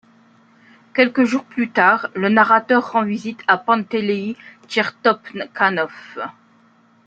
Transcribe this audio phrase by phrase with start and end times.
[0.95, 4.35] Quelques jours plus tard, le narrateur rend visite à Pantéleï
[4.67, 5.99] Tchertopkhanov.